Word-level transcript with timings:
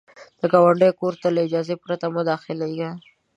د 0.39 0.41
ګاونډي 0.51 0.89
کور 0.99 1.13
ته 1.21 1.27
له 1.35 1.39
اجازې 1.47 1.75
پرته 1.83 2.05
مه 2.13 2.21
داخلیږه 2.31 2.89